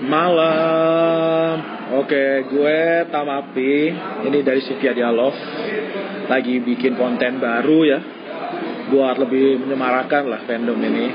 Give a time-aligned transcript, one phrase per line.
[0.00, 1.54] Malam.
[2.00, 2.78] Oke, gue
[3.12, 3.72] Tamapi.
[4.24, 5.36] Ini dari Sivia Dialog.
[6.24, 8.00] Lagi bikin konten baru ya.
[8.88, 11.06] Buat lebih menyemarakan lah fandom ini.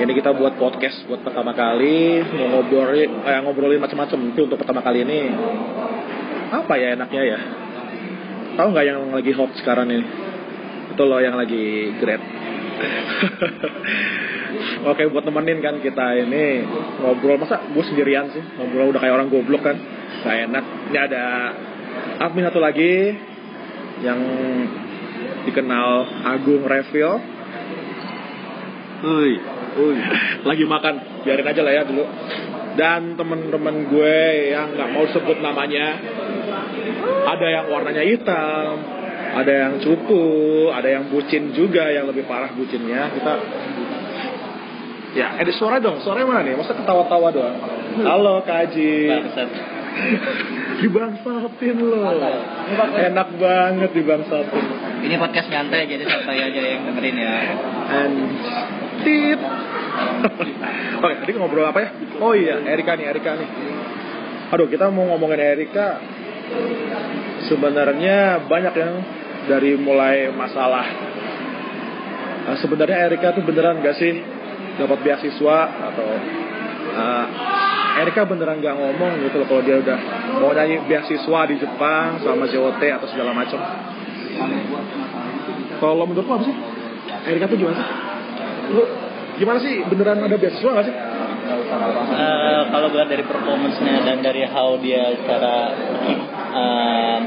[0.00, 2.24] Ini kita buat podcast buat pertama kali.
[2.24, 4.32] Mau ngobrolin, eh, ngobrolin macam-macam.
[4.32, 5.20] Tapi untuk pertama kali ini
[6.54, 7.38] apa ya enaknya ya?
[8.54, 10.06] Tahu nggak yang lagi hot sekarang ini?
[10.96, 12.22] Itu loh yang lagi great.
[14.90, 16.64] Oke buat nemenin kan kita ini
[17.00, 17.40] ngobrol.
[17.40, 18.42] Masa gue sendirian sih?
[18.42, 19.76] Ngobrol udah kayak orang goblok kan?
[20.24, 20.64] Gak enak.
[20.90, 21.24] Ini ada
[22.22, 23.14] admin satu lagi
[24.02, 24.20] yang
[25.46, 27.34] dikenal Agung Reveal
[29.04, 29.36] Uy,
[29.76, 29.96] uy.
[30.48, 30.94] lagi makan.
[31.28, 32.04] Biarin aja lah ya dulu.
[32.74, 34.18] Dan temen-temen gue
[34.50, 35.94] yang nggak mau sebut namanya
[37.24, 38.82] ada yang warnanya hitam
[39.34, 43.10] ada yang cupu ada yang bucin juga yang lebih parah bucinnya.
[43.14, 43.32] Kita
[45.14, 45.38] ya.
[45.38, 46.54] Ada suara dong suaranya mana nih?
[46.58, 47.56] Masa ketawa-tawa doang.
[48.02, 49.50] Halo kaji Bangsat.
[50.82, 52.02] dibangsatin lo.
[52.98, 54.64] Enak banget dibangsatin
[55.06, 57.34] Ini podcast nyantai jadi santai aja yang dengerin ya.
[57.84, 58.16] and
[59.04, 59.40] tit
[61.04, 61.88] oke tadi ngobrol apa ya?
[62.18, 63.48] Oh iya Erika nih Erika nih.
[64.50, 66.02] Aduh kita mau ngomongin Erika.
[67.46, 68.94] Sebenarnya banyak yang
[69.46, 70.86] dari mulai masalah.
[72.44, 74.12] Eh, sebenarnya Erika tuh beneran gak sih
[74.78, 75.58] dapat beasiswa
[75.92, 76.08] atau
[76.94, 77.26] eh,
[77.94, 79.98] Erika beneran gak ngomong gitu loh kalau dia udah
[80.42, 83.62] mau nyanyi beasiswa di Jepang sama JOT atau segala macam.
[85.78, 86.56] Kalau menurut lo apa sih?
[87.30, 87.88] Erika tuh gimana sih?
[88.74, 88.82] Lu
[89.38, 89.74] gimana sih?
[89.86, 90.96] Beneran ada beasiswa gak sih?
[91.44, 95.56] Eh, kalau gue dari performance-nya dan dari how dia cara
[96.50, 97.18] eh,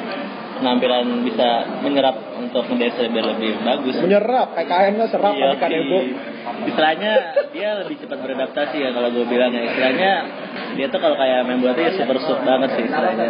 [0.60, 2.27] penampilan bisa menyerap
[2.58, 3.96] untuk ngedance biar lebih bagus.
[4.02, 6.18] menyerap PKN nya serap Iya, kanebo di-
[6.68, 7.12] istilahnya
[7.54, 9.62] dia lebih cepat beradaptasi ya kalau gue bilang ya.
[9.62, 10.12] Istilahnya
[10.74, 13.26] dia tuh kalau kayak main bola tuh ya super suit banget sih istilahnya.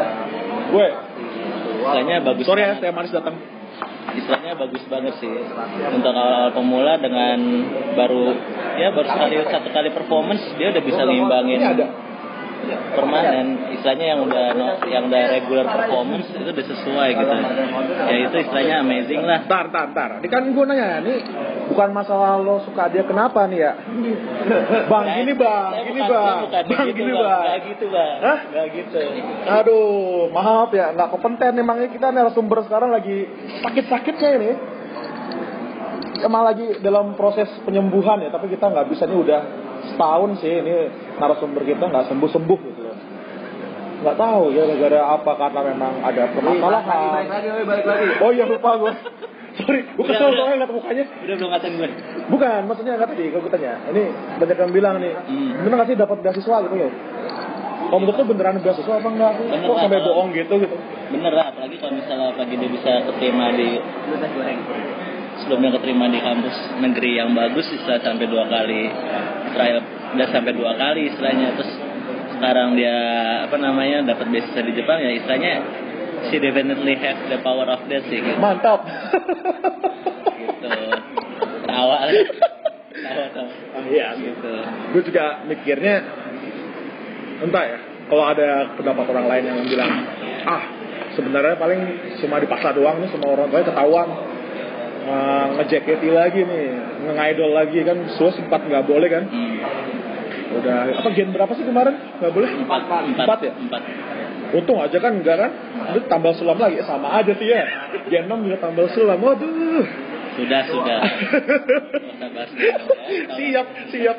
[0.71, 0.87] Gue.
[1.77, 3.35] Istilahnya bagus sorry ya saya manis datang.
[4.07, 5.29] Istilahnya bagus banget sih.
[5.91, 7.37] Untuk awal pemula dengan
[7.93, 8.31] baru
[8.79, 11.59] ya baru sekali satu kali performance dia udah bisa ngimbangin.
[11.59, 11.85] Ini ada
[12.91, 17.35] permanen istilahnya yang udah no- yang udah regular performance itu udah sesuai gitu
[18.03, 20.09] ya itu istilahnya amazing lah Ntar, ntar, ntar.
[20.19, 21.13] Ini kan gue nanya, ini
[21.67, 23.71] bukan masalah lo suka dia kenapa nih ya?
[24.91, 27.23] Bang, gini bang, Saya gini bang, bukan bang, gitu, gini bang.
[27.23, 27.41] bang.
[27.43, 28.37] Nggak gitu bang Hah?
[28.47, 28.99] Nggak gitu
[29.47, 29.87] Aduh,
[30.29, 33.17] maaf ya, nggak kompeten emangnya kita narasumber sekarang lagi
[33.61, 34.51] sakit-sakitnya ini.
[36.17, 39.41] Emang lagi dalam proses penyembuhan ya, tapi kita nggak bisa nih udah
[39.85, 40.75] setahun sih ini
[41.17, 42.97] narasumber kita nggak sembuh-sembuh gitu loh.
[43.97, 47.23] Nggak tahu ya gara-gara apa karena memang ada permasalahan.
[48.21, 48.93] Oh iya lupa gue.
[49.57, 51.05] Sorry, gue kesel soalnya ngeliat mukanya.
[51.09, 51.89] udah belum ngatain gue
[52.29, 53.73] Bukan, maksudnya nggak tadi kalau gue tanya.
[53.89, 54.03] Ini
[54.37, 55.65] banyak yang bilang nih, Hmm.
[55.65, 56.89] bener nggak sih dapat beasiswa gitu ya?
[57.87, 59.31] Kalau menurut lu beneran beasiswa apa enggak?
[59.41, 60.77] Bener Kok lah, sampai bohong gitu gitu?
[61.07, 63.79] bener lah apalagi kalau misalnya pagi dia bisa keterima di
[65.43, 68.81] sebelumnya keterima di kampus negeri yang bagus istilah sampai dua kali
[69.53, 69.79] trial
[70.17, 71.53] udah sampai dua kali istilahnya.
[71.57, 71.71] Terus
[72.37, 72.97] sekarang dia
[73.49, 75.53] apa namanya dapat beasiswa di Jepang ya istilahnya
[76.29, 78.81] she definitely have the power of that sih gitu, Mantap.
[80.37, 80.69] gitu.
[81.69, 83.47] awal tuh
[83.87, 84.53] Iya, gitu.
[84.91, 85.95] Gue juga mikirnya
[87.37, 87.77] entah ya
[88.09, 89.91] kalau ada pendapat orang lain yang bilang
[90.47, 90.63] ah
[91.13, 91.79] sebenarnya paling
[92.17, 94.07] cuma dipaksa doang nih semua orang tuanya ketahuan
[95.07, 96.65] uh, ngejaketi lagi nih
[97.07, 99.23] nge-idol lagi kan suas sempat nggak boleh kan?
[99.27, 99.57] Hmm.
[100.47, 101.95] udah apa gen berapa sih kemarin?
[102.19, 102.49] Nggak boleh?
[102.51, 102.81] Empat
[103.15, 103.39] Empat.
[103.43, 103.53] Ya?
[103.55, 103.81] empat.
[104.55, 105.51] Untung aja kan enggak kan?
[105.91, 106.79] Itu tambal sulam lagi.
[106.87, 107.67] Sama aja sih ya.
[108.07, 109.83] Gen 6 juga tambal sulam waduh.
[110.39, 110.99] Sudah sudah.
[113.35, 114.17] Siap siap.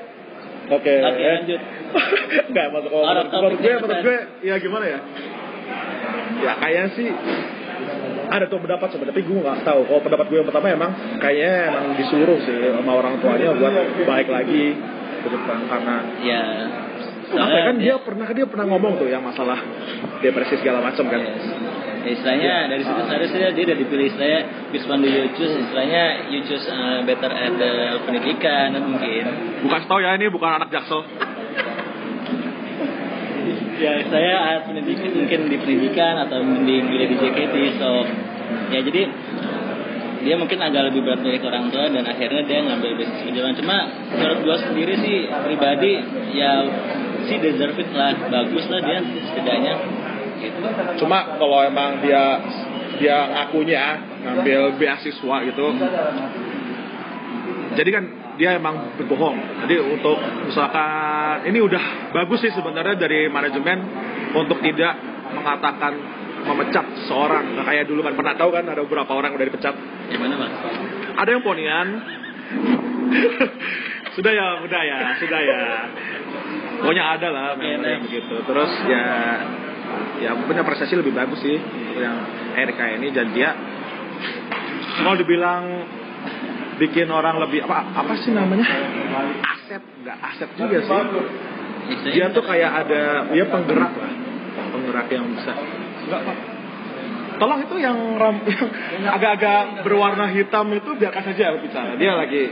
[0.69, 0.95] Oke.
[1.01, 1.61] Oke, lanjut.
[2.53, 4.99] nggak masuk Orang menurut, gue menurut gue ya gimana ya?
[6.45, 7.09] Ya kayaknya sih
[8.29, 9.81] ada tuh pendapat sebenarnya tapi gue nggak tahu.
[9.89, 13.75] Kalau pendapat gue yang pertama emang kayaknya emang disuruh sih sama orang tuanya buat
[14.05, 14.65] baik lagi
[15.25, 16.43] ke depan karena ya.
[17.29, 19.61] Apa ya, kan dia pernah dia pernah ngomong tuh yang masalah
[20.25, 21.21] depresi segala macam kan?
[21.21, 21.37] Ya,
[22.09, 24.41] istilahnya dari situ seharusnya dia udah dipilih istilahnya
[24.73, 29.25] which one do you choose istilahnya you choose uh, better at the pendidikan kan mungkin.
[29.69, 31.05] Bukan tahu ya ini bukan anak jaksel
[33.79, 38.03] ya saya pendidikan mungkin di pendidikan atau mending milih di JKT so
[38.75, 39.03] ya jadi
[40.19, 43.77] dia mungkin agak lebih berat dari orang tua dan akhirnya dia ngambil bisnis kejualan cuma
[44.19, 45.93] menurut gua sendiri sih pribadi
[46.35, 46.67] ya
[47.31, 49.75] si deserve it lah bagus lah dia setidaknya
[50.43, 50.59] gitu.
[51.03, 52.43] Cuma kalau emang dia
[52.99, 53.83] dia ngakunya
[54.27, 55.67] ngambil beasiswa gitu
[57.79, 58.05] jadi kan
[58.39, 59.67] dia emang berbohong.
[59.67, 63.79] Jadi untuk misalkan ini udah bagus sih sebenarnya dari manajemen
[64.33, 64.95] untuk tidak
[65.35, 65.93] mengatakan
[66.47, 67.59] memecat seorang.
[67.59, 69.75] Nah, kayak dulu kan pernah tahu kan ada beberapa orang udah dipecat.
[70.15, 70.53] Gimana mas?
[71.19, 71.89] Ada yang ponian.
[74.17, 75.61] sudah ya, udah ya, sudah ya.
[76.79, 78.39] Pokoknya ada lah memang yang begitu.
[78.47, 79.07] Terus ya
[80.23, 81.57] ya punya prestasi lebih bagus sih
[81.97, 82.17] yang
[82.55, 83.51] Erika ini dan dia
[85.03, 85.65] mau dibilang
[86.79, 88.67] bikin orang lebih apa apa sih namanya?
[89.43, 92.11] Aset nggak aset juga sih.
[92.15, 93.03] Dia tuh kayak ada
[93.35, 94.13] dia penggerak lah.
[94.73, 95.53] Penggerak yang bisa.
[97.39, 98.67] Tolong itu yang ram yang
[99.17, 102.51] agak-agak berwarna hitam itu biarkan saja bicara dia lagi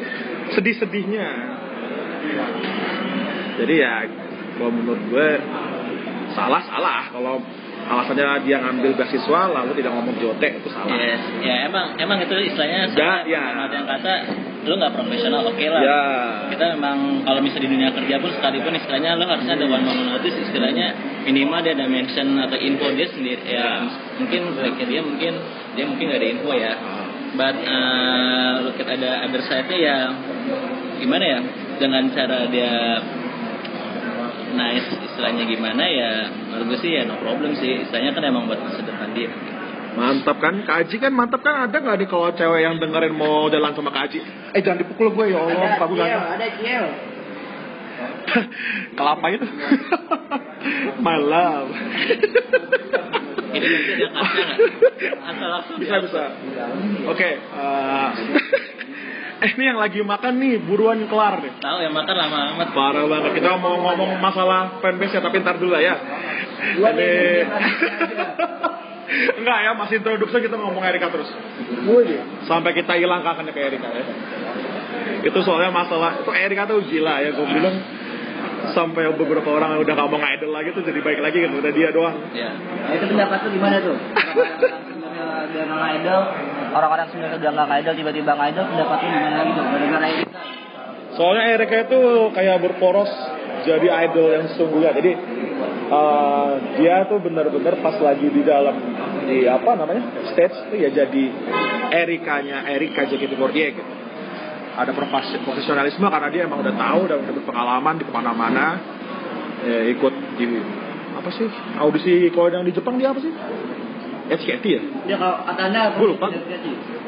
[0.54, 1.28] sedih-sedihnya.
[3.56, 3.94] Jadi ya
[4.56, 5.28] kalau menurut gue
[6.36, 7.42] salah salah kalau
[7.86, 11.22] alasannya dia ngambil beasiswa lalu tidak ngomong jotek itu salah Yes.
[11.38, 13.42] Ya emang emang itu istilahnya Ya, ya.
[13.62, 14.12] ada yang kata
[14.66, 15.78] lu nggak profesional oke lah.
[15.78, 16.00] ya
[16.50, 20.08] Kita memang kalau misalnya di dunia kerja pun sekalipun istilahnya lu harusnya ada one moment
[20.18, 20.86] notice istilahnya
[21.22, 23.86] minimal dia ada mention atau info dia sendiri ya
[24.18, 25.32] mungkin baiknya dia mungkin
[25.78, 26.74] dia mungkin nggak ada info ya.
[27.36, 29.98] But uh, look at ada other side-nya ya
[30.98, 31.38] gimana ya
[31.78, 32.72] dengan cara dia
[34.56, 38.60] nice istilahnya gimana ya menurut gue sih ya no problem sih istilahnya kan emang buat
[38.60, 39.32] masa depan dia
[39.96, 43.48] Mantap kan, Kak Aji kan mantap kan ada nggak nih kalau cewek yang dengerin mau
[43.48, 44.20] jalan sama Kak Aji?
[44.52, 46.84] Eh jangan dipukul gue ya Allah, kamu Kiel, gak ada Kiel.
[49.00, 49.46] kelapa itu.
[51.04, 51.72] My love.
[53.56, 56.22] ini nanti ada kaca nggak asal langsung bisa bisa.
[57.08, 57.28] Oke.
[57.40, 58.08] eh,
[59.36, 61.52] eh ini yang lagi makan nih, buruan kelar deh.
[61.60, 63.30] tahu ya makan lama amat Parah banget.
[63.36, 65.94] Kita mau ngomong masalah fanbase ya, tapi ntar dulu lah ya.
[66.80, 67.12] Ini...
[69.38, 71.30] Enggak ya, masih introduksi kita ngomong Erika terus.
[72.48, 74.04] Sampai kita hilang kangennya ke Erika ya.
[75.22, 77.76] Itu soalnya masalah, itu Erika tuh gila ya, gue bilang
[78.72, 81.72] sampai beberapa orang yang udah gak mau idol lagi tuh jadi baik lagi gitu, udah
[81.72, 82.16] dia doang.
[82.34, 83.96] ya Nah, itu pendapat lu gimana tuh?
[85.46, 86.22] Nggak idol,
[86.76, 89.60] orang-orang sebenarnya udah nggak idol tiba-tiba nggak idol, pendapat lu gimana gitu?
[89.64, 90.24] Gara-gara ini.
[91.16, 92.00] Soalnya Erika itu
[92.36, 93.10] kayak berporos
[93.64, 94.90] jadi idol yang sesungguhnya.
[94.92, 95.12] Jadi
[95.88, 98.76] eh, dia tuh benar-benar pas lagi di dalam
[99.26, 101.24] di apa namanya stage tuh ya jadi
[102.04, 103.82] Erikanya Erika JKT48 gitu.
[104.76, 108.66] Ada profes- profesionalisme karena dia emang udah tahu dan udah berpengalaman di ke mana-mana
[109.64, 110.44] ya, ikut di
[111.16, 111.48] apa sih
[111.80, 113.32] audisi kalau yang di Jepang dia apa sih
[114.26, 114.82] SKT ya?
[115.06, 116.26] Ya kalau katanya Gua lupa.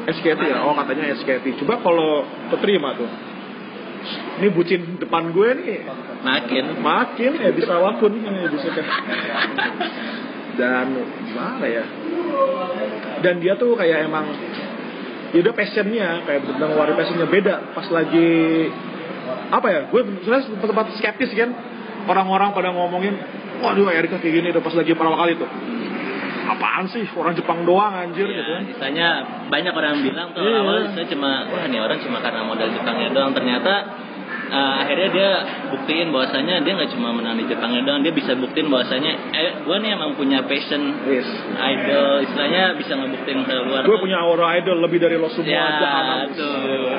[0.09, 0.63] SKT ya?
[0.63, 2.25] Oh katanya SKT coba kalau
[2.55, 3.11] keterima tuh.
[4.39, 5.79] Ini bucin depan gue nih.
[6.23, 6.65] Makin.
[6.79, 8.87] Makin ya bisa wakun ini bisa kan
[10.59, 11.85] dan gimana ya?
[13.23, 14.27] Dan dia tuh kayak emang
[15.31, 17.27] ya udah passionnya kayak benar ngeluarin passionnya.
[17.31, 18.31] Beda pas lagi
[19.51, 19.81] apa ya?
[19.91, 21.51] Gue sebenarnya tempat skeptis kan.
[22.09, 23.21] Orang-orang pada ngomongin
[23.61, 25.51] waduh Erika kayak gini tuh pas lagi pertama kali tuh
[26.49, 27.05] apaan sih?
[27.13, 28.41] Orang Jepang doang anjir gitu.
[28.41, 29.09] Ya, kan istilahnya
[29.49, 30.61] banyak orang bilang tuh Iya.
[30.61, 33.33] awal saya cuma wah ini orang cuma karena modal Jepangnya doang.
[33.33, 33.75] Ternyata
[34.49, 35.31] eh, akhirnya dia
[35.69, 39.77] buktiin bahwasanya dia nggak cuma menang di Jepangnya doang dia bisa buktiin bahwasanya eh gue
[39.77, 41.29] nih emang punya passion Yes.
[41.55, 45.69] idol istilahnya bisa ngebuktiin ke luar gue punya aura idol lebih dari lo semua ya
[46.33, 46.97] tuh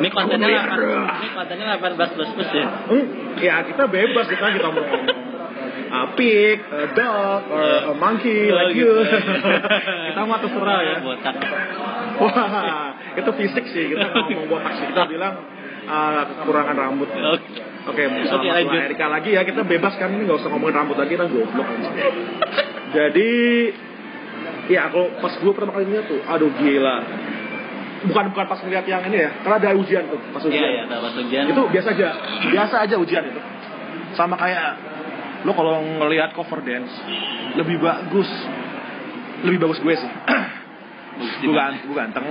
[0.00, 0.66] ini kontennya Biar.
[0.66, 2.66] 8, ini kontennya 18 plus plus ya?
[2.90, 3.04] Hmm,
[3.38, 5.29] ya kita bebas kita kita mau ngomong
[5.90, 8.86] a pig, a dog, or a monkey Oh, like gitu.
[8.86, 8.92] you.
[10.14, 10.94] kita mah terserah ya.
[11.02, 11.34] botak
[12.20, 15.34] Wah, itu fisik sih kita ngomong botak sih kita bilang
[15.84, 17.08] uh, kekurangan rambut.
[17.10, 17.58] Oke.
[17.80, 18.86] Oke, bisa Oke, masalah lanjut.
[18.92, 21.66] Erika lagi ya kita bebas kan ini nggak usah ngomongin rambut lagi kan goblok.
[22.96, 23.30] Jadi
[24.70, 26.96] ya aku pas gue pertama kali lihat tuh, aduh gila.
[28.00, 30.60] Bukan bukan pas ngeliat yang ini ya, karena ada ujian tuh pas ujian.
[30.60, 31.44] Iya, iya, dapat ujian.
[31.52, 32.08] itu biasa aja
[32.48, 33.40] biasa aja ujian itu
[34.16, 34.68] sama kayak
[35.44, 36.92] lo kalau ngelihat cover dance
[37.56, 38.28] lebih bagus.
[39.40, 40.12] Lebih bagus gue sih.
[41.44, 42.24] Gue ganteng, gue ganteng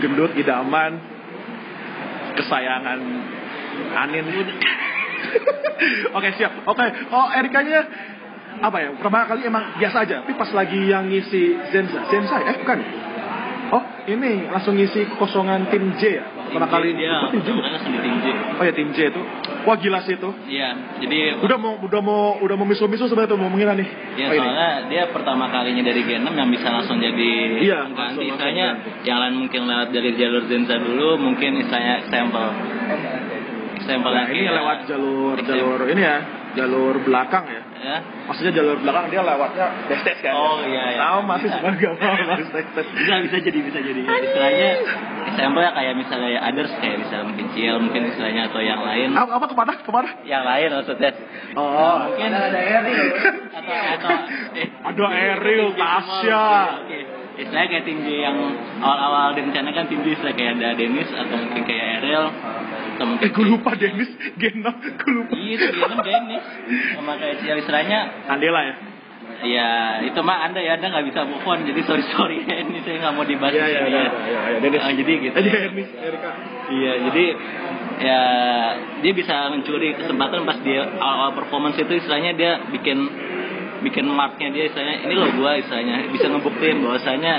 [0.00, 1.00] gendut idaman
[2.36, 3.00] kesayangan
[3.96, 4.26] Anin.
[6.16, 6.64] Oke siap.
[6.68, 7.80] Oke oh Erikanya
[8.60, 10.14] apa ya pertama kali emang biasa aja.
[10.24, 12.08] Tapi pas lagi yang ngisi Zenza.
[12.12, 12.78] Zenza eh bukan
[13.70, 17.78] oh ini langsung ngisi kosongan tim J ya pertama kali dia Oh, tim J ya?
[17.78, 18.26] sendiri tim J.
[18.58, 19.22] Oh ya tim J itu.
[19.60, 20.30] Wah gila sih itu.
[20.48, 23.86] Iya, jadi Udah mau udah mau udah mau misu-misu sebenarnya tuh mau mengira nih.
[24.16, 24.40] Ya Oh, ini.
[24.40, 28.66] soalnya dia pertama kalinya dari Gen 6 yang bisa langsung jadi Iya, langsung- Istilahnya
[29.04, 32.46] yang lain mungkin lewat dari jalur Zenza dulu, mungkin istilahnya sampel
[33.80, 36.16] sampel Nah, ini kayak- lewat jalur jalur ini ya,
[36.52, 37.62] jalur belakang ya.
[37.80, 37.96] Ya.
[38.28, 40.32] Maksudnya jalur belakang dia lewatnya backstage kan?
[40.34, 40.98] Oh, iya, iya.
[41.00, 42.90] Tahu masih sebagai backstage.
[42.92, 44.70] bisa bisa jadi bisa jadi istilahnya
[45.26, 49.30] example ya kayak misalnya others kayak misalnya mungkin Ciel mungkin istilahnya atau yang lain Apa,
[49.32, 49.72] apa ke mana?
[49.80, 50.08] Ke mana?
[50.22, 51.10] yang lain maksudnya
[51.52, 53.08] Oh, mungkin Ada Eri loh.
[53.50, 54.10] atau atau
[54.60, 56.44] eh, Aduh, Ariel, gitu Tasya.
[56.84, 56.98] oke.
[57.40, 58.36] istilahnya kayak tim J yang
[58.78, 62.26] awal-awal direncanakan tim J istilahnya kayak ada Dennis atau mungkin kayak Ariel
[63.00, 65.32] atau mungkin eh gue lupa Dennis, Genom, gue lupa.
[65.32, 66.44] iya itu Genom Dennis
[66.92, 68.74] sama kayak Ciel istilahnya Andela ya?
[69.40, 69.68] ya
[70.04, 73.14] itu mah anda ya anda nggak bisa move on jadi sorry sorry ini saya nggak
[73.16, 74.04] mau dibahas Iya, iya, iya, ya.
[74.04, 74.80] iya, iya, Dennis.
[74.84, 76.30] Ah, jadi gitu Dennis, Erika.
[76.68, 77.24] Iya, jadi
[78.00, 78.20] ya
[79.00, 82.98] dia bisa mencuri kesempatan pas dia awal performance itu istilahnya dia bikin
[83.80, 87.34] bikin marknya dia istilahnya ini loh gua istilahnya bisa ngebuktiin bahwasanya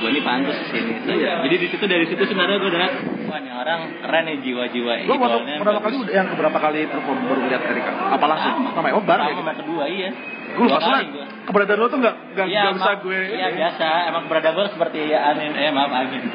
[0.00, 0.92] gua ini pantas di sini.
[1.06, 1.32] Iya.
[1.44, 2.80] Jadi di situ dari situ sebenarnya gua udah
[3.26, 5.84] wah ini orang keren nih jiwa-jiwa Gue waktu pertama bagus.
[5.84, 7.92] kali udah yang berapa kali perform baru lihat Erika?
[8.10, 8.52] Apa langsung?
[8.56, 8.70] Sama.
[8.74, 9.34] Sama oh bareng ya?
[9.36, 10.08] Sama kedua iya.
[10.50, 11.24] Gue lupa gua.
[11.46, 14.64] keberadaan lo tuh gak, gak, Iya, gak bisa emang- gue Iya biasa, emang berada gue
[14.68, 16.22] seperti angin, eh maaf angin.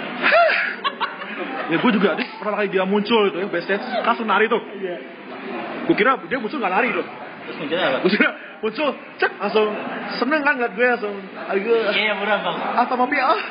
[1.65, 4.95] Ya gue juga, Dik, pertama kali dia muncul itu ya, backstage, langsung nari tuh Iya.
[5.84, 7.05] Gue kira dia muncul gak nari tuh
[7.45, 7.97] Terus muncul apa?
[8.63, 8.89] Muncul,
[9.21, 9.69] cek, langsung
[10.17, 11.15] seneng kan ngeliat gue langsung
[11.49, 12.57] Aduh, Iya murah bang.
[12.81, 13.41] ah sama Pia ah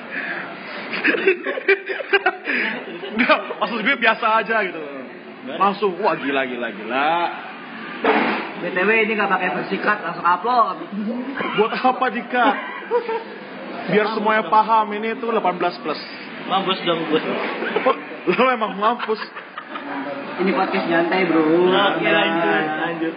[3.14, 4.82] Enggak, maksud gue biasa aja gitu
[5.44, 7.12] Langsung, wah gila gila gila
[8.64, 10.88] BTW ini nggak pakai bersikat langsung upload.
[11.60, 12.46] Buat apa Dika?
[13.92, 16.00] Biar semuanya paham ini tuh 18 plus
[16.48, 17.20] Mampus dong gue.
[18.32, 19.20] Lo emang mampus
[20.34, 21.46] Ini podcast nyantai bro.
[21.46, 23.14] Oke lanjut, lanjut.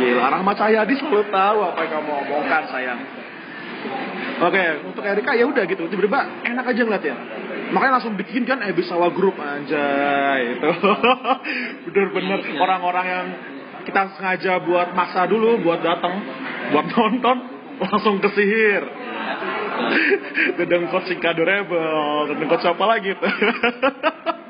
[0.00, 3.00] Gila, Rahmat Cahyadi selalu tahu apa yang kamu omongkan sayang.
[4.42, 7.16] Oke, untuk Erika ya udah gitu, tiba-tiba enak aja ngeliatnya.
[7.76, 10.70] Makanya langsung bikin kan Ebisawa Group anjay itu.
[11.88, 13.26] Bener-bener orang-orang yang
[13.84, 16.16] kita sengaja buat maksa dulu buat datang,
[16.72, 17.36] buat nonton,
[17.76, 18.82] langsung kesihir.
[20.58, 23.28] Gedeng coach Adorable, gedeng coach apa lagi tuh.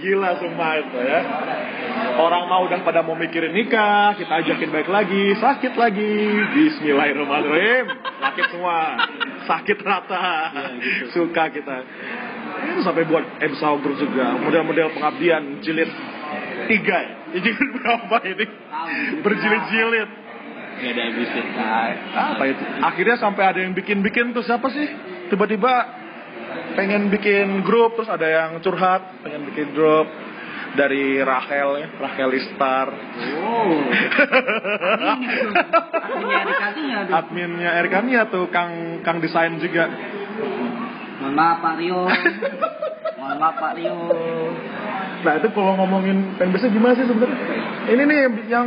[0.00, 1.20] Gila semua itu ya.
[2.20, 6.14] Orang mau udah pada mau mikirin nikah, kita ajakin baik lagi, sakit lagi.
[6.54, 7.84] Bismillahirrahmanirrahim.
[8.20, 8.78] Sakit semua.
[9.48, 10.26] Sakit rata.
[11.10, 11.76] Suka kita.
[12.64, 14.36] Itu sampai buat episode Group juga.
[14.38, 15.90] Model-model pengabdian jilid
[16.70, 17.14] tiga ya.
[17.34, 18.46] Jilid berapa ini?
[19.24, 20.10] Berjilid-jilid.
[20.74, 21.44] Gak ada habisnya.
[22.34, 22.62] Apa itu?
[22.82, 24.86] Akhirnya sampai ada yang bikin-bikin tuh siapa sih?
[25.30, 26.03] Tiba-tiba
[26.74, 30.06] pengen bikin grup terus ada yang curhat pengen bikin grup
[30.74, 32.86] dari Rachel ya Rachel Istar
[33.44, 33.78] Oh.
[36.04, 37.14] Tuh.
[37.14, 39.86] adminnya Erkania tuh Kang Kang desain juga
[41.14, 42.00] Mohon maaf Pak Rio.
[43.16, 43.96] Mohon maaf Pak Rio.
[45.24, 47.38] nah itu kalau ngomongin fanbase gimana sih sebenarnya
[47.88, 48.18] ini nih
[48.52, 48.66] yang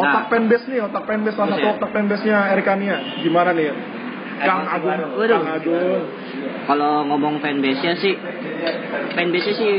[0.00, 0.30] otak Nah.
[0.30, 1.74] fanbase nih otak fanbase salah satu ya?
[1.76, 3.68] otak fanbase nya Erkania gimana nih
[4.42, 4.98] Kang Agung?
[5.14, 5.40] Waduh.
[5.42, 6.02] Kang Agung
[6.64, 8.14] Kalau ngomong fanbase-nya sih,
[9.14, 9.74] fanbase-nya sih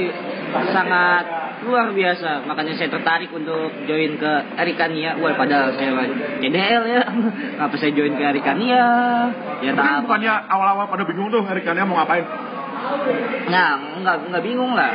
[0.71, 1.25] sangat
[1.65, 2.45] luar biasa.
[2.45, 4.31] Makanya saya tertarik untuk join ke
[4.62, 5.17] Erikania.
[5.17, 6.05] Wah, padahal saya
[6.39, 7.03] CDL ya.
[7.57, 8.83] Kenapa saya join ke Erikania?
[9.65, 10.05] Ya apa.
[10.05, 12.25] bukannya awal-awal pada bingung tuh Erkania mau ngapain
[13.50, 14.91] Nah, nggak nggak bingung lah.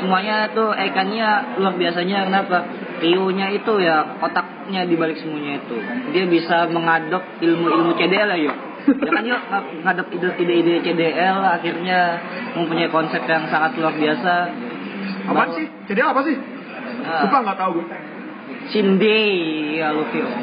[0.00, 2.64] Semuanya tuh Erikania luar biasanya kenapa?
[2.96, 5.76] Rio-nya itu ya otaknya di balik semuanya itu.
[6.16, 8.56] Dia bisa mengadop ilmu-ilmu CDL ya, yuk.
[8.86, 12.00] Ya kan yuk ng- ngadop ide- ide-ide CDL akhirnya
[12.54, 14.34] mempunyai konsep yang sangat luar biasa.
[15.26, 15.66] Apaan sih?
[15.90, 16.36] Jadi apa sih?
[17.02, 17.26] Ah.
[17.26, 17.86] Sumpah nggak tahu gue.
[18.70, 19.22] Cindy,
[19.78, 20.26] ya Lufio.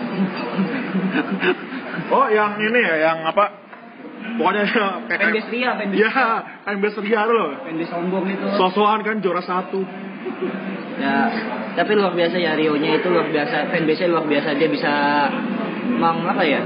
[2.04, 3.54] Oh, yang ini ya, yang apa?
[4.38, 4.66] Pokoknya
[5.10, 5.98] kayak Fanbase dia, fanbase.
[5.98, 6.10] Ya,
[6.66, 7.50] fanbase Ria loh.
[7.64, 8.46] Fanbase sombong itu.
[8.54, 9.82] Sosokan kan juara satu.
[11.00, 11.18] Ya,
[11.74, 14.92] tapi luar biasa ya Rio-nya itu luar biasa, fanbase-nya luar biasa dia bisa
[15.90, 16.62] meng apa ya?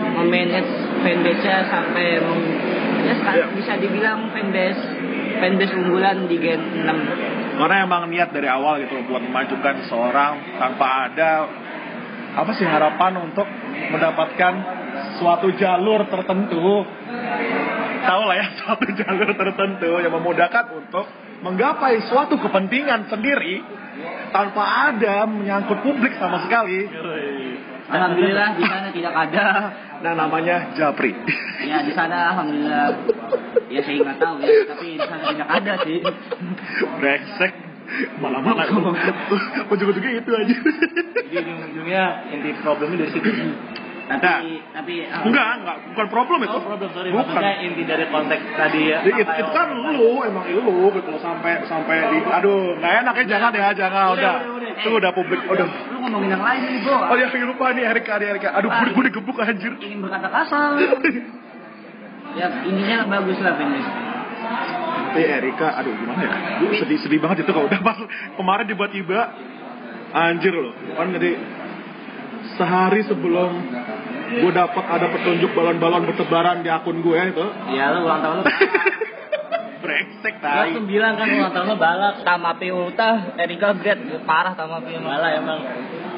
[0.00, 2.42] memanage fanbase-nya sampai meng,
[3.04, 3.46] ya Iya.
[3.56, 4.82] bisa dibilang fanbase
[5.40, 7.58] fanbase unggulan di Gen 6.
[7.60, 11.30] Karena emang niat dari awal gitu buat memajukan seseorang tanpa ada
[12.30, 13.44] apa sih harapan untuk
[13.90, 14.54] mendapatkan
[15.18, 16.86] suatu jalur tertentu.
[18.00, 21.04] Tahu lah ya, suatu jalur tertentu yang memudahkan untuk
[21.40, 23.60] menggapai suatu kepentingan sendiri
[24.32, 26.86] tanpa ada menyangkut publik sama sekali.
[27.90, 29.46] Alhamdulillah di sana tidak ada.
[30.00, 31.12] Nah namanya Japri.
[31.66, 32.86] Ya di sana alhamdulillah.
[33.70, 35.98] Ya saya nggak tahu ya, tapi di sana tidak ada sih.
[37.02, 37.52] Brengsek.
[38.22, 38.70] Malah-malah
[39.66, 40.56] ujung-ujungnya itu aja.
[41.26, 43.30] Jadi ujung-ujungnya inti problemnya dari situ.
[44.10, 46.58] Tapi tapi ah, Enggak, enggak, bukan problem itu.
[46.58, 47.10] Oh, problem, sorry.
[47.14, 47.30] Bukan.
[47.30, 48.98] Maksudnya inti dari konteks tadi ya.
[49.06, 53.50] Jadi itu, kan lu, emang lu gitu sampai sampai di aduh, nggak enak ya jangan
[53.54, 54.34] ya, jangan Udah, udah.
[54.42, 54.82] udah, udah.
[54.82, 55.40] Itu udah publik.
[55.46, 55.66] Udah.
[55.94, 56.98] Lu ngomongin yang lain nih, Bro.
[56.98, 58.48] Oh ya, lupa nih Erika, nih Erika.
[58.58, 59.72] Aduh, gue gue digebuk anjir.
[59.78, 60.74] Ingin berkata kasar.
[62.38, 63.88] ya, ininya bagus lah finish.
[65.10, 66.34] Eh Erika, aduh gimana ya?
[66.62, 67.98] Gue sedih-sedih banget itu kalau udah pas
[68.34, 69.18] kemarin tiba-tiba
[70.14, 70.74] anjir loh.
[70.98, 71.38] Kan jadi
[72.58, 73.50] sehari sebelum
[74.30, 78.44] gue dapat ada petunjuk balon-balon bertebaran di akun gue itu Ya, lu ulang tahun lu.
[79.80, 82.14] brengsek tai tuh bilang kan ulang tahun lo balak.
[82.22, 85.08] Tamapi Ulta, Erika Great, parah Tamapi emang.
[85.18, 85.58] Balak emang.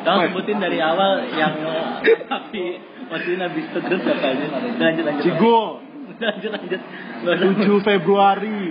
[0.03, 1.55] Kau sebutin dari awal yang
[2.33, 4.47] tapi maksudnya habis apa aja.
[4.77, 5.23] Lanjut lanjut.
[5.25, 5.61] Cigo
[6.23, 6.81] Lanjut lanjut.
[7.23, 8.63] 7 Februari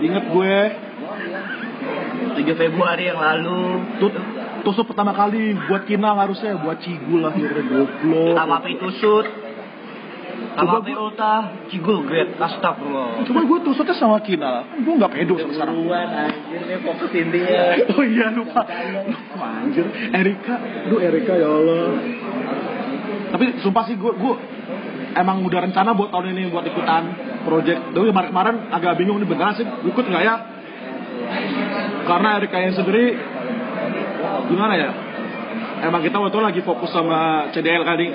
[0.00, 0.56] Ingat gue
[2.40, 3.60] 7 Februari yang lalu.
[4.00, 4.14] Tut
[4.62, 9.26] tusuk pertama kali buat Kinang harusnya buat Cigul akhirnya goblok Tamapi Tusut.
[10.52, 11.34] Coba Tamapi gua- Ulta,
[11.66, 12.36] Cigul Great.
[12.36, 13.24] Astagfirullah.
[13.24, 17.60] Cuma gue tusuknya sama Kinal Gue gak pedo sampai sekarang Keseruan anjir nih fokus intinya.
[17.92, 18.62] Oh iya lupa.
[19.06, 19.86] Lupa anjir.
[20.12, 20.54] Erika,
[20.86, 21.84] duh Erika ya Allah.
[23.30, 24.34] Tapi sumpah sih gue gue
[25.14, 27.02] emang udah rencana buat tahun ini buat ikutan
[27.42, 27.80] project.
[27.90, 30.34] Tapi kemarin-kemarin agak bingung nih beneran sih ikut nggak ya?
[32.02, 33.14] Karena Erika yang sendiri
[34.52, 34.90] gimana ya?
[35.82, 38.06] Emang kita waktu itu lagi fokus sama CDL kali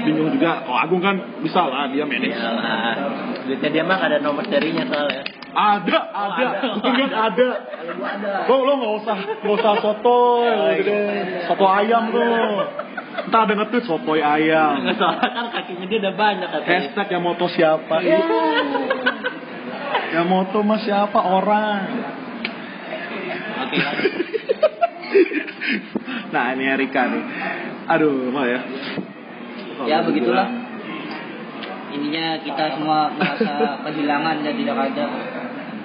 [0.00, 0.64] bingung juga.
[0.64, 2.32] Oh Agung kan bisa lah dia manage.
[2.32, 2.96] Iyalah.
[3.44, 5.22] Duitnya dia mah ada nomor serinya soalnya.
[5.52, 6.46] Ada, ada,
[6.80, 7.48] Ingat ada.
[8.48, 10.20] Lo lo nggak usah nggak usah soto,
[10.80, 11.44] gitu deh.
[11.52, 12.32] soto ayam lo.
[13.28, 14.88] Ntar ada nge-tweet sotoy ayam.
[15.00, 16.80] Soalnya kan kakinya dia udah banyak katanya.
[16.80, 17.96] Hashtag yang moto siapa?
[20.16, 21.80] yang moto mah siapa orang?
[23.68, 24.31] Oke lanjut.
[26.34, 27.24] nah ini Erika nih.
[27.92, 28.60] Aduh, mah ya.
[29.86, 30.46] Ya begitulah.
[31.92, 35.06] Ininya kita semua merasa kehilangan dan tidak ada.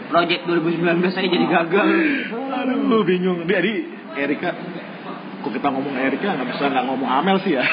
[0.08, 1.88] Project 2019 saya jadi gagal.
[2.32, 3.44] Aduh, bingung.
[3.44, 3.74] Jadi
[4.16, 4.56] Erika,
[5.44, 7.64] kok kita ngomong Erika nggak bisa nggak ngomong Amel sih ya?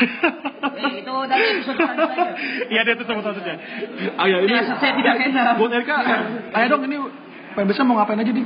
[0.75, 1.78] Eh, itu dari episode.
[2.68, 3.54] Iya dia itu sama satunya.
[4.18, 4.50] Ayo ini.
[4.50, 5.54] Dirasa saya tidak enak.
[5.56, 6.20] Buat Erika, eh,
[6.58, 6.96] ayo dong ini
[7.54, 8.42] fanbase mau ngapain aja di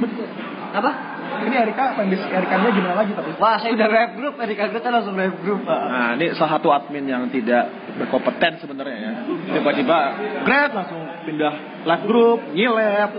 [0.68, 0.90] Apa?
[1.38, 3.30] Ini Erika fanbase Erikanya gimana lagi tapi?
[3.38, 5.60] Wah, saya udah live group, Erika Great langsung live group.
[5.62, 9.12] Nah, ini salah satu admin yang tidak berkompeten sebenarnya ya.
[9.58, 9.98] Tiba-tiba
[10.42, 11.54] great langsung pindah
[11.86, 13.10] live group, nyilep,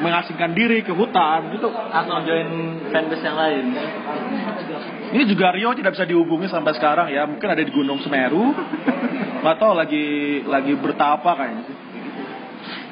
[0.00, 1.68] mengasingkan diri ke hutan gitu.
[1.68, 2.48] Langsung join
[2.88, 3.64] fanbase yang lain.
[5.12, 7.28] Ini juga Rio tidak bisa dihubungi sampai sekarang ya.
[7.28, 8.56] Mungkin ada di Gunung Semeru.
[9.42, 10.06] Nggak tahu lagi
[10.48, 11.76] lagi bertapa kayaknya sih.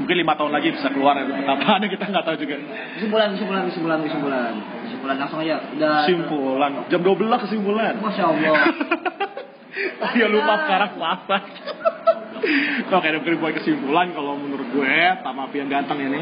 [0.03, 2.57] Mungkin lima tahun lagi bisa keluar dari pertapaannya kita nggak tahu juga.
[2.99, 4.53] Kesimpulan, kesimpulan, kesimpulan, kesimpulan.
[4.89, 5.57] Kesimpulan langsung aja.
[5.77, 5.97] Udah.
[6.05, 7.93] Kesimpulan jam 12 kesimpulan.
[8.03, 8.55] Masya Allah.
[10.19, 11.37] ya lupa sekarang puasa.
[12.97, 16.21] Oke, mungkin buat kesimpulan kalau menurut gue Tamapi yang ganteng ini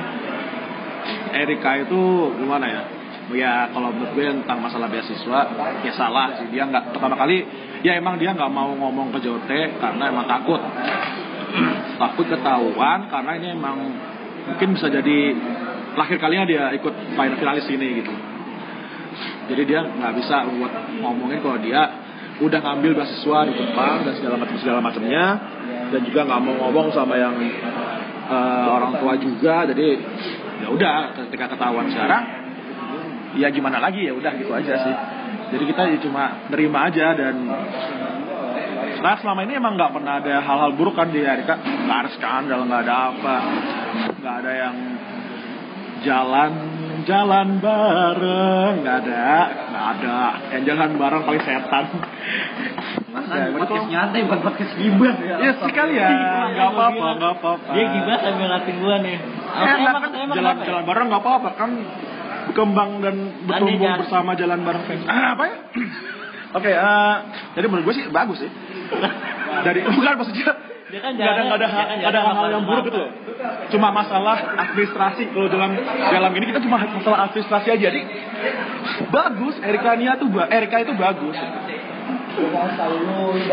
[1.32, 2.82] Erika itu gimana ya?
[3.28, 5.40] Ya kalau menurut gue tentang masalah beasiswa
[5.84, 7.44] ya salah sih dia nggak pertama kali
[7.84, 10.58] ya emang dia nggak mau ngomong ke JOT karena emang takut
[11.98, 13.76] takut ketahuan karena ini emang
[14.48, 15.18] mungkin bisa jadi
[15.98, 18.12] lahir kalinya dia ikut final finalis ini gitu.
[19.48, 21.82] Jadi dia nggak bisa buat ngomongin kalau dia
[22.38, 25.26] udah ngambil beasiswa di Jepang dan segala macam segala macamnya
[25.90, 27.34] dan juga nggak mau ngomong sama yang
[28.28, 29.66] eh, orang tua juga.
[29.66, 29.88] Jadi
[30.62, 30.94] ya udah
[31.26, 32.22] ketika ketahuan sekarang
[33.40, 34.06] ya gimana lagi?
[34.06, 34.94] Ya udah gitu aja sih.
[35.48, 37.34] Jadi kita ya cuma nerima aja dan
[38.98, 42.60] nah selama ini emang nggak pernah ada hal-hal buruk kan di Erika nggak ada skandal
[42.64, 43.36] nggak ada apa
[44.18, 44.76] nggak ada yang
[45.98, 46.52] jalan
[47.04, 49.28] jalan bareng nggak ada
[49.68, 50.16] nggak ada
[50.50, 51.84] yang jalan bareng paling setan
[53.18, 55.36] Kan podcast nyantai bukan podcast gibah ya.
[55.42, 56.08] ya sekali ya
[56.48, 59.16] nggak apa-apa nggak apa-apa Dia gibah sambil ngatin gua nih.
[59.18, 60.64] Eh, Emang emang emang jalan ya?
[60.64, 61.70] jalan bareng nggak apa-apa kan
[62.48, 65.04] berkembang dan bertumbuh jangan- bersama jalan bareng fans.
[65.04, 65.56] Ah, apa ya?
[66.56, 67.14] Oke, eh,
[67.52, 68.50] jadi menurut gue sih bagus sih.
[69.66, 70.52] Dari bukan maksudnya
[70.88, 73.10] Dia kan nggak ada nggak ada kan ada hal-hal yang buruk gitu loh.
[73.68, 75.76] Cuma masalah administrasi kalau dalam
[76.08, 77.92] dalam ini kita cuma masalah administrasi aja.
[77.92, 78.00] Jadi
[79.12, 81.36] bagus Erika Nia tuh Erika itu bagus.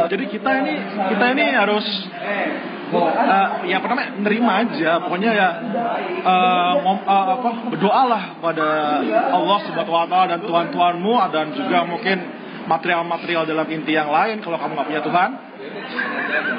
[0.07, 0.73] Jadi kita ini
[1.11, 1.85] kita ini harus
[2.95, 5.49] eh, ya pertama nerima aja pokoknya ya
[6.79, 8.67] ngom- eh, apa berdoalah pada
[9.33, 12.17] Allah subhanahu wa taala dan Tuhan Tuhanmu dan juga mungkin
[12.65, 15.29] material-material dalam inti yang lain kalau kamu nggak punya Tuhan?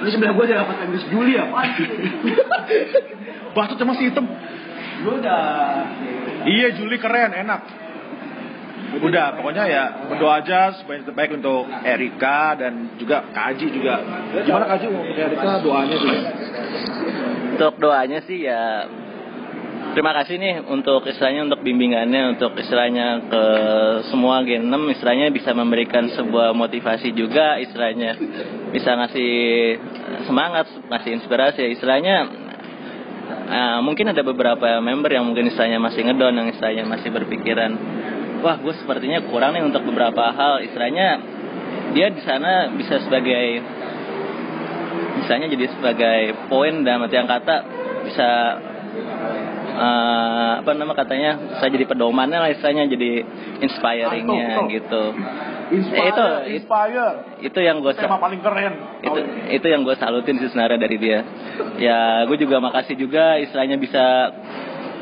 [0.03, 1.59] Ini sebelah gue udah dapat Agus Juli apa?
[3.57, 4.27] batu cuma si hitam.
[5.03, 5.43] Gue udah.
[6.47, 7.61] iya Juli keren enak.
[8.97, 14.01] Udah pokoknya ya berdoa aja supaya terbaik untuk Erika dan juga Kaji juga.
[14.47, 14.87] Gimana Kaji?
[14.89, 16.19] Untuk Erika doanya juga
[17.57, 18.89] Untuk doanya sih ya
[19.97, 23.45] terima kasih nih untuk istilahnya untuk bimbingannya untuk istilahnya ke
[24.13, 28.13] semua Gen 6 istilahnya bisa memberikan sebuah motivasi juga istilahnya
[28.77, 29.33] bisa ngasih
[30.29, 32.45] semangat ngasih inspirasi istilahnya
[33.47, 37.79] Nah, mungkin ada beberapa member yang mungkin istilahnya masih ngedon yang istilahnya masih berpikiran
[38.43, 40.63] wah gue sepertinya kurang nih untuk beberapa hal.
[40.63, 41.09] Istilahnya
[41.95, 43.63] dia di sana bisa sebagai
[45.23, 47.57] misalnya jadi sebagai poin dalam artian kata
[48.07, 48.29] bisa
[49.77, 51.61] uh, apa nama katanya?
[51.61, 53.11] Saya jadi pedomannya lah istilahnya jadi
[53.61, 55.03] inspiringnya gitu.
[55.67, 56.27] Inspire, Ya, itu
[56.63, 57.09] inspire.
[57.43, 59.03] itu yang gue Tema paling keren.
[59.03, 59.19] itu
[59.51, 61.21] itu yang gue salutin sih sebenarnya dari dia.
[61.83, 64.31] Ya gue juga makasih juga istilahnya bisa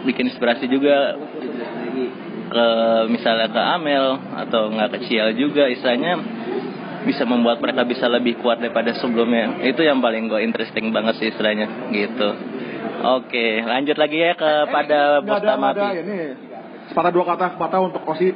[0.04, 1.20] bikin inspirasi juga
[2.44, 2.66] ke
[3.08, 4.06] misalnya ke Amel
[4.46, 6.20] atau nggak kecil juga istilahnya
[7.04, 9.60] bisa membuat mereka bisa lebih kuat daripada sebelumnya.
[9.68, 12.28] Itu yang paling gue interesting banget sih istilahnya gitu
[13.04, 16.18] oke lanjut lagi ya kepada Eh, bos nggak ada, ada ini.
[16.84, 18.28] Sepatah dua kata kata untuk Osi.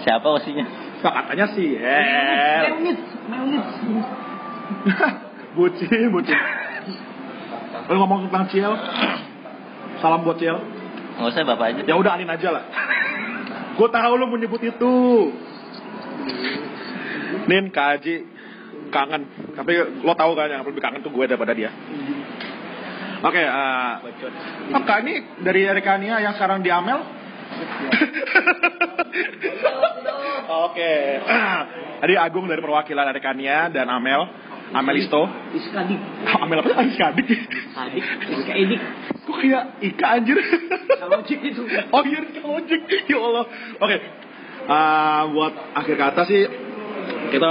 [0.00, 0.64] siapa osinya
[0.96, 1.76] Nah, katanya sih.
[1.76, 2.62] Eh.
[2.72, 3.62] Meunit, meunit.
[5.54, 6.38] bucin, bucin.
[7.86, 8.72] Lu ngomong tentang Ciel.
[10.00, 10.56] Salam buat Ciel.
[11.16, 12.64] nggak usah bapak aja Ya udah alin aja lah.
[13.76, 14.94] Gue tahu lu menyebut itu.
[17.46, 18.16] Nin Kaji
[18.88, 19.22] kangen.
[19.54, 21.70] Tapi lo tahu kan yang lebih kangen tuh gue daripada dia.
[23.24, 23.92] Oke, eh
[24.84, 27.00] Kak ini dari Rekania yang sekarang di Amel.
[30.68, 30.92] Oke.
[31.96, 34.28] Tadi Agung dari perwakilan Rekania dan Amel.
[34.74, 35.24] Amelisto.
[35.54, 36.00] Iskadik.
[36.42, 36.82] Amel apa?
[36.84, 37.24] Iskadik.
[37.72, 38.80] Adik, iskadik.
[39.24, 40.38] Kok kayak Ika anjir?
[41.26, 41.62] Cik itu.
[41.94, 42.80] Oh iya, ojek.
[43.08, 43.44] Ya Allah.
[43.80, 43.96] Oke.
[44.66, 46.42] Ah, buat akhir kata sih
[47.30, 47.50] kita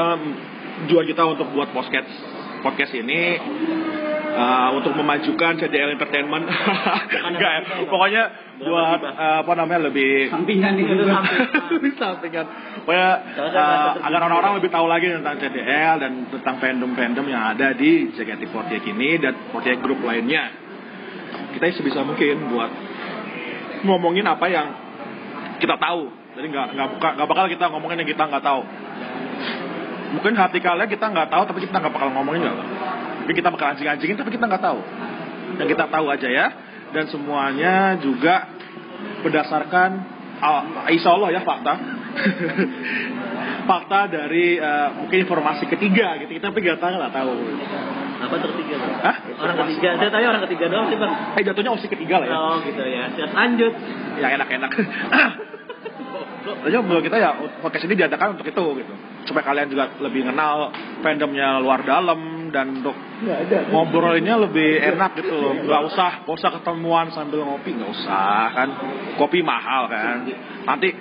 [0.91, 2.11] jual kita untuk buat podcast
[2.59, 3.39] podcast ini
[4.35, 6.45] ah, untuk memajukan CDL Entertainment.
[7.31, 7.61] Enggak ya.
[7.87, 8.23] Pokoknya
[8.61, 11.93] buat ah, apa namanya lebih Sampingan itu sampingan.
[12.01, 12.45] sampingan.
[12.83, 13.09] Pokoknya
[13.55, 18.83] ah, agar orang-orang lebih tahu lagi tentang CDL dan tentang fandom-fandom yang ada di JKT48
[18.91, 20.51] ini dan 48 grup lainnya.
[21.55, 22.71] Kita sebisa mungkin buat
[23.87, 24.67] ngomongin apa yang
[25.59, 26.11] kita tahu.
[26.35, 26.67] Jadi nggak
[26.99, 28.61] nggak bakal kita ngomongin yang kita nggak tahu.
[30.15, 32.57] Mungkin hati kalian kita nggak tahu tapi kita nggak bakal ngomongin nggak.
[33.25, 34.79] Mungkin kita bakal anjing-anjingin tapi kita nggak tahu.
[35.57, 36.47] Yang kita tahu aja ya.
[36.93, 38.53] Dan semuanya juga
[39.25, 39.89] berdasarkan
[40.45, 41.73] ah, insya Allah ya fakta.
[43.69, 46.37] fakta dari eh, mungkin informasi ketiga gitu.
[46.37, 47.33] Kita tapi nggak tahu nggak tahu.
[48.15, 49.15] apa tertiga bang Hah?
[49.43, 52.35] orang ketiga saya tanya orang ketiga doang sih bang Eh jatuhnya opsi ketiga lah ya.
[52.39, 53.73] oh gitu ya siap lanjut
[54.23, 54.71] yang enak-enak.
[56.65, 58.93] Jadi menurut kita ya podcast ini diadakan untuk itu gitu.
[59.25, 60.69] Supaya kalian juga lebih kenal
[61.01, 62.95] fandomnya luar dalam dan untuk
[63.75, 65.53] ngobrolinnya lebih enak gitu loh.
[65.67, 68.69] Gak usah, gak usah ketemuan sambil ngopi, gak usah kan.
[69.19, 70.23] Kopi mahal kan.
[70.63, 70.95] Nanti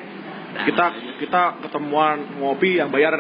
[0.67, 0.87] kita
[1.23, 3.15] kita ketemuan ngopi yang bayar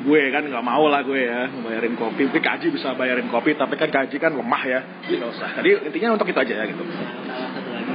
[0.00, 3.76] gue kan nggak mau lah gue ya bayarin kopi tapi kaji bisa bayarin kopi tapi
[3.76, 7.68] kan kaji kan lemah ya nggak usah jadi intinya untuk itu aja ya gitu satu
[7.68, 7.92] lagi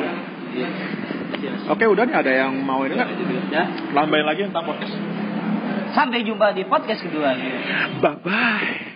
[1.66, 3.10] oke udah nih ada yang mau ini nggak
[3.50, 3.64] Ya.
[3.90, 4.96] lambain lagi tentang podcast
[5.96, 7.34] Sampai jumpa di podcast kedua.
[8.04, 8.95] bye bye